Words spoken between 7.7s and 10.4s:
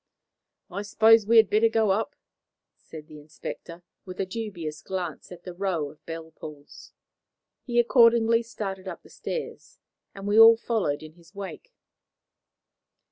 accordingly started up the stairs, and we